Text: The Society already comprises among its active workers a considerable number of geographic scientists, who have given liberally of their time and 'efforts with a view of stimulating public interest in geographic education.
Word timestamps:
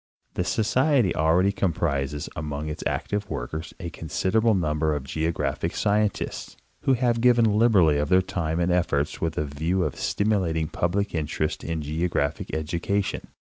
The 0.33 0.43
Society 0.43 1.15
already 1.15 1.51
comprises 1.51 2.27
among 2.35 2.69
its 2.69 2.83
active 2.87 3.29
workers 3.29 3.75
a 3.79 3.91
considerable 3.91 4.55
number 4.55 4.95
of 4.95 5.03
geographic 5.03 5.75
scientists, 5.75 6.57
who 6.79 6.93
have 6.93 7.21
given 7.21 7.45
liberally 7.45 7.99
of 7.99 8.09
their 8.09 8.23
time 8.23 8.59
and 8.59 8.71
'efforts 8.71 9.21
with 9.21 9.37
a 9.37 9.45
view 9.45 9.83
of 9.83 9.95
stimulating 9.95 10.69
public 10.69 11.13
interest 11.13 11.63
in 11.63 11.83
geographic 11.83 12.51
education. 12.51 13.27